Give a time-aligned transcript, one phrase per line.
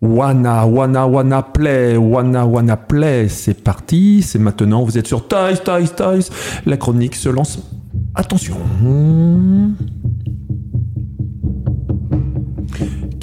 [0.00, 5.56] Wanna, wanna, wanna play, wanna, wanna play, c'est parti, c'est maintenant, vous êtes sur Toys,
[5.64, 6.30] Toys, Toys,
[6.66, 7.58] la chronique se lance.
[8.14, 8.56] Attention.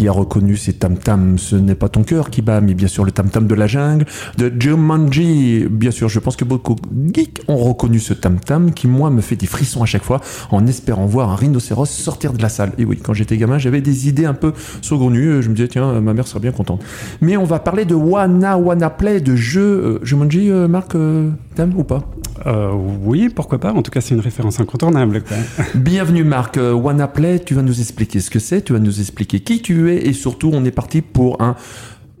[0.00, 1.36] Qui a reconnu ces tam-tams.
[1.36, 4.06] Ce n'est pas ton cœur qui bat, mais bien sûr le tam-tam de la jungle,
[4.38, 5.66] de Jumanji.
[5.70, 9.20] Bien sûr, je pense que beaucoup de geeks ont reconnu ce tam-tam qui, moi, me
[9.20, 12.72] fait des frissons à chaque fois en espérant voir un rhinocéros sortir de la salle.
[12.78, 15.42] Et oui, quand j'étais gamin, j'avais des idées un peu saugrenues.
[15.42, 16.82] Je me disais, tiens, ma mère serait bien contente.
[17.20, 19.60] Mais on va parler de Wanna Wanna Play, de jeux.
[19.60, 22.10] Euh, Jumanji, euh, Marc, euh, t'aimes ou pas?
[22.46, 23.72] Euh, oui, pourquoi pas.
[23.72, 25.22] En tout cas, c'est une référence incontournable.
[25.74, 26.58] Bienvenue, Marc.
[26.58, 29.90] Wanna Play, tu vas nous expliquer ce que c'est, tu vas nous expliquer qui tu
[29.90, 31.56] es, et surtout, on est parti pour un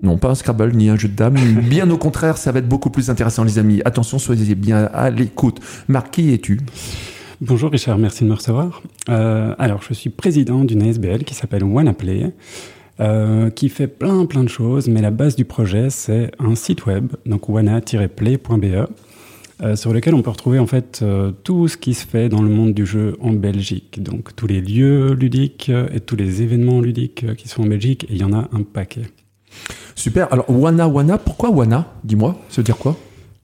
[0.02, 1.34] non, pas un Scrabble ni un jeu de dames.
[1.68, 3.82] bien au contraire, ça va être beaucoup plus intéressant, les amis.
[3.84, 5.60] Attention, soyez bien à l'écoute.
[5.88, 6.60] Marc, qui es-tu?
[7.40, 8.82] Bonjour Richard, merci de me recevoir.
[9.08, 12.32] Euh, alors, je suis président d'une ASBL qui s'appelle WannaPlay,
[13.00, 16.86] euh, qui fait plein plein de choses, mais la base du projet, c'est un site
[16.86, 18.88] web, donc wanna-play.be.
[19.62, 22.40] Euh, sur lequel on peut retrouver en fait euh, tout ce qui se fait dans
[22.40, 24.02] le monde du jeu en Belgique.
[24.02, 28.04] Donc tous les lieux ludiques euh, et tous les événements ludiques qui sont en Belgique,
[28.04, 29.02] et il y en a un paquet.
[29.94, 30.32] Super.
[30.32, 31.92] Alors Wana Wana, pourquoi Wana?
[32.04, 32.96] Dis-moi, ça dire quoi?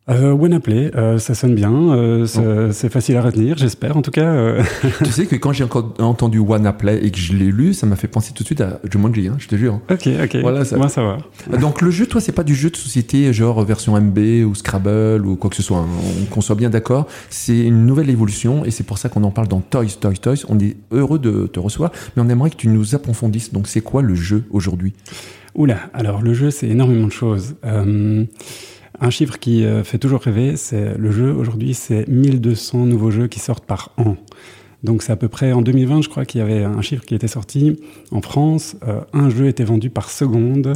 [0.09, 2.27] Euh, Wannaplay, euh, ça sonne bien, euh,
[2.73, 4.27] c'est facile à retenir, j'espère en tout cas.
[4.27, 4.63] Euh.
[5.05, 8.07] tu sais que quand j'ai entendu Wannaplay et que je l'ai lu, ça m'a fait
[8.07, 9.81] penser tout de suite à Jumanji, hein, je te jure.
[9.91, 10.37] Ok, ok.
[10.43, 10.77] Voilà, ça.
[10.77, 11.59] Moi, ça va.
[11.59, 15.27] Donc le jeu, toi, c'est pas du jeu de société genre version MB ou Scrabble
[15.27, 15.79] ou quoi que ce soit.
[15.79, 15.89] Hein.
[16.31, 19.49] Qu'on soit bien d'accord, c'est une nouvelle évolution et c'est pour ça qu'on en parle
[19.49, 20.45] dans Toys, Toys, Toys.
[20.49, 23.53] On est heureux de te recevoir, mais on aimerait que tu nous approfondisses.
[23.53, 24.93] Donc c'est quoi le jeu aujourd'hui?
[25.57, 27.57] Oula, alors le jeu, c'est énormément de choses.
[27.65, 28.25] Euh,
[29.01, 31.33] un chiffre qui euh, fait toujours rêver, c'est le jeu.
[31.33, 34.17] Aujourd'hui, c'est 1200 nouveaux jeux qui sortent par an.
[34.83, 37.15] Donc c'est à peu près en 2020, je crois qu'il y avait un chiffre qui
[37.15, 37.81] était sorti.
[38.11, 40.75] En France, euh, un jeu était vendu par seconde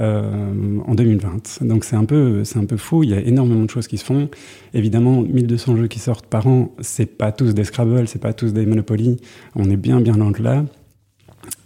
[0.00, 1.62] euh, en 2020.
[1.62, 3.02] Donc c'est un peu, un peu fou.
[3.02, 4.28] Il y a énormément de choses qui se font.
[4.72, 8.52] Évidemment, 1200 jeux qui sortent par an, c'est pas tous des Scrabble, c'est pas tous
[8.52, 9.16] des Monopoly.
[9.56, 10.64] On est bien, bien loin de là.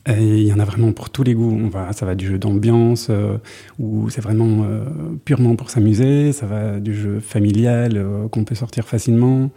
[0.06, 1.58] Et il y en a vraiment pour tous les goûts.
[1.72, 3.38] On ça va du jeu d'ambiance, euh,
[3.78, 4.84] où c'est vraiment euh,
[5.24, 6.32] purement pour s'amuser.
[6.32, 9.50] Ça va du jeu familial, euh, qu'on peut sortir facilement.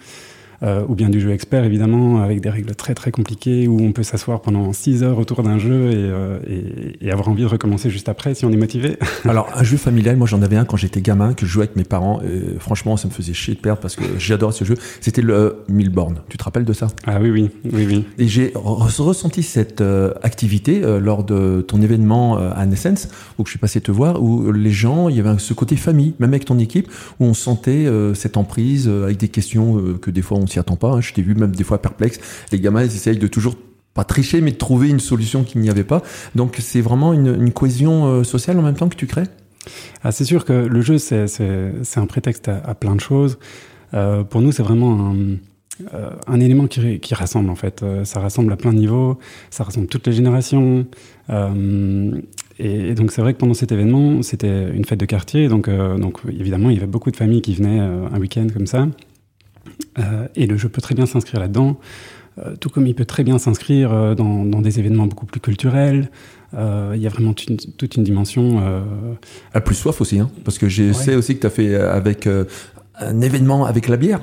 [0.64, 3.92] Euh, ou bien du jeu expert évidemment, avec des règles très très compliquées, où on
[3.92, 7.48] peut s'asseoir pendant 6 heures autour d'un jeu et, euh, et, et, avoir envie de
[7.48, 8.98] recommencer juste après si on est motivé.
[9.26, 11.76] Alors un jeu familial, moi j'en avais un quand j'étais gamin, que je jouais avec
[11.76, 14.76] mes parents, et franchement ça me faisait chier de perdre parce que j'adore ce jeu,
[15.00, 16.88] c'était le euh, Milborn, tu te rappelles de ça?
[17.06, 18.06] Ah oui oui, oui, oui.
[18.18, 23.52] Et j'ai ressenti cette euh, activité euh, lors de ton événement à Nessence, où je
[23.52, 26.46] suis passé te voir, où les gens, il y avait ce côté famille, même avec
[26.46, 30.50] ton équipe, où on sentait cette emprise avec des questions que des fois on on
[30.50, 30.94] s'y attend pas.
[30.94, 31.02] Hein.
[31.02, 32.20] Je t'ai vu même des fois perplexe.
[32.52, 33.56] Les gamins, ils essayent de toujours
[33.94, 36.02] pas tricher, mais de trouver une solution qu'il n'y avait pas.
[36.36, 39.28] Donc c'est vraiment une, cohésion euh, sociale en même temps que tu crées?
[40.04, 43.38] Ah, C'est sûr que le jeu, c'est un prétexte à, plein de choses.
[43.94, 45.16] Euh, pour nous, c'est vraiment un,
[45.94, 47.84] euh, élément qui, rassemble en fait.
[48.04, 49.18] ça rassemble à plein de niveaux,
[49.50, 50.86] ça rassemble toutes les générations.
[52.60, 55.70] Et, donc c'est vrai que pendant cet événement, c'était une fête de quartier, donc
[56.30, 58.88] évidemment il y avait beaucoup de familles qui venaient un week-end comme ça.
[60.00, 61.80] Euh, et le jeu peut très bien s'inscrire là-dedans,
[62.40, 66.10] euh, tout comme il peut très bien s'inscrire euh, dans, des événements beaucoup plus culturels.
[66.54, 68.64] Il y a vraiment toute une dimension.
[69.54, 72.26] À plus soif aussi, hein, parce que je sais aussi que tu as fait avec
[73.00, 74.22] un événement avec la bière.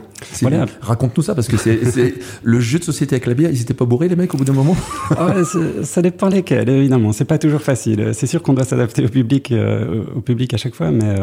[0.81, 3.51] Raconte-nous ça, parce que c'est le jeu de société avec la bière.
[3.51, 4.75] Ils étaient pas bourrés, les mecs, au bout d'un moment
[5.11, 5.35] ah
[5.83, 7.13] Ça dépend lesquels, évidemment.
[7.13, 8.13] C'est pas toujours facile.
[8.15, 9.53] C'est sûr qu'on doit s'adapter au public,
[10.17, 11.15] au public à chaque fois, mais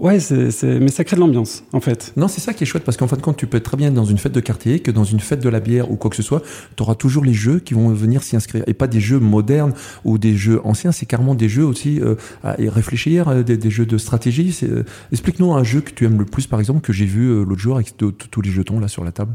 [0.00, 2.12] Ouais, c'est, mais ça crée de l'ambiance, en fait.
[2.16, 3.76] Non, c'est ça qui est chouette, parce qu'en fin de compte, tu peux être très
[3.76, 6.08] bien dans une fête de quartier, que dans une fête de la bière ou quoi
[6.10, 6.42] que ce soit,
[6.76, 8.62] tu auras toujours les jeux qui vont venir s'y inscrire.
[8.66, 9.72] Et pas des jeux modernes
[10.04, 12.14] ou des jeux anciens, c'est carrément des jeux aussi euh,
[12.44, 14.56] à réfléchir, euh, des, jeux de stratégie.
[14.62, 17.60] Euh, explique-nous un jeu que tu aimes le plus, par exemple, que j'ai vu l'autre
[17.60, 19.34] jour avec tous les jetons là sur la table.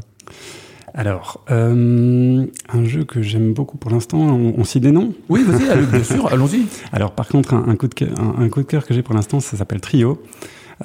[0.96, 5.42] Alors, euh, un jeu que j'aime beaucoup pour l'instant, on, on cite des noms Oui,
[5.42, 6.66] vas-y, bien sûr, allons-y.
[6.92, 9.40] Alors, par contre, un, coup, de cœur, un, coup de cœur que j'ai pour l'instant,
[9.40, 10.22] ça s'appelle Trio.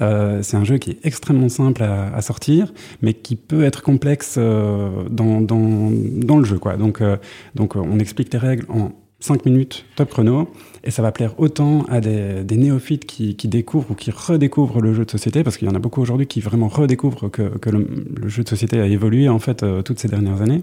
[0.02, 3.82] Euh, c'est un jeu qui est extrêmement simple à, à, sortir, mais qui peut être
[3.82, 6.58] complexe euh, dans, dans, dans, le jeu.
[6.58, 6.76] Quoi.
[6.76, 7.16] Donc, euh,
[7.54, 10.48] donc, on explique les règles en 5 minutes, top chrono,
[10.82, 14.80] et ça va plaire autant à des, des néophytes qui, qui, découvrent ou qui redécouvrent
[14.80, 17.58] le jeu de société, parce qu'il y en a beaucoup aujourd'hui qui vraiment redécouvrent que,
[17.58, 17.86] que le,
[18.26, 20.62] jeu de société a évolué en fait euh, toutes ces dernières années.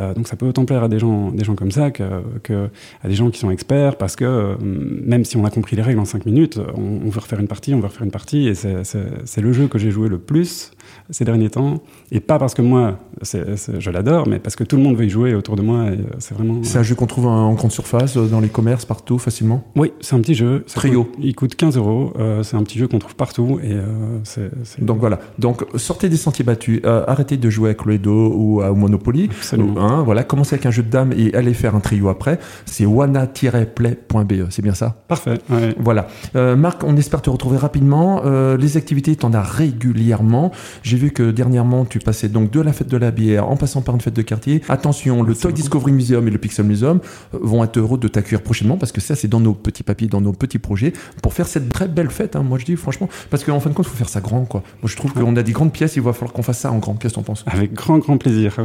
[0.00, 2.68] Euh, donc ça peut autant plaire à des gens, des gens comme ça que, que
[3.02, 5.82] à des gens qui sont experts, parce que euh, même si on a compris les
[5.82, 8.48] règles en 5 minutes, on, on, veut refaire une partie, on veut refaire une partie,
[8.48, 10.72] et c'est le jeu que j'ai joué le plus
[11.10, 11.82] ces derniers temps.
[12.12, 15.10] Et pas parce que moi, je l'adore, mais parce que tout le monde veut y
[15.10, 15.86] jouer autour de moi.
[15.86, 16.60] Et c'est vraiment.
[16.62, 19.64] C'est un jeu qu'on trouve en grande surface, dans les commerces, partout, facilement?
[19.76, 20.64] Oui, c'est un petit jeu.
[20.66, 21.10] Trio.
[21.18, 22.12] il coûte 15 euros.
[22.42, 23.60] c'est un petit jeu qu'on trouve partout.
[23.62, 23.76] Et,
[24.82, 25.20] Donc voilà.
[25.38, 26.80] Donc sortez des sentiers battus.
[26.84, 29.28] arrêtez de jouer à Cluedo ou à Monopoly.
[29.76, 30.24] Hein, voilà.
[30.24, 32.38] Commencez avec un jeu de dames et allez faire un trio après.
[32.66, 34.50] C'est wana-play.be.
[34.50, 35.02] C'est bien ça?
[35.08, 35.38] Parfait.
[35.78, 36.08] Voilà.
[36.34, 38.22] Marc, on espère te retrouver rapidement.
[38.56, 40.52] les activités, tu en as régulièrement.
[40.82, 43.82] J'ai vu que dernièrement, tu passais donc de la fête de la bière en passant
[43.82, 44.62] par une fête de quartier.
[44.68, 47.00] Attention, le Toy Discovery Museum et le Pixel Museum
[47.34, 50.08] euh, vont être heureux de t'accueillir prochainement parce que ça, c'est dans nos petits papiers,
[50.08, 50.92] dans nos petits projets
[51.22, 52.36] pour faire cette très belle fête.
[52.36, 52.42] Hein.
[52.42, 54.44] Moi, je dis franchement, parce qu'en fin de compte, il faut faire ça grand.
[54.44, 54.62] Quoi.
[54.82, 56.78] Moi, je trouve qu'on a des grandes pièces, il va falloir qu'on fasse ça en
[56.78, 56.94] grand.
[56.94, 57.44] Qu'est-ce que tu en penses?
[57.46, 58.56] Avec grand, grand plaisir.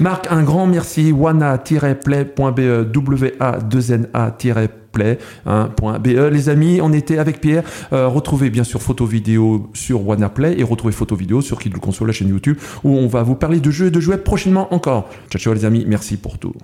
[0.00, 1.12] Marc, un grand merci.
[1.12, 6.28] wana-play.be, W-A-2-N-A-play Hein, e.
[6.30, 7.62] Les amis, on était avec Pierre.
[7.92, 12.08] Euh, retrouvez bien sûr photo vidéo sur WannaPlay et retrouvez photo vidéo sur Kid Console,
[12.08, 15.08] la chaîne YouTube, où on va vous parler de jeux et de jouets prochainement encore.
[15.30, 16.52] Ciao ciao les amis, merci pour tout.